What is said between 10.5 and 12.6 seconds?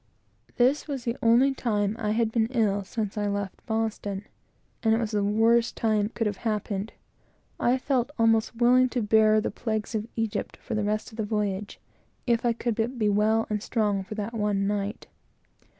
for the rest of the voyage, if I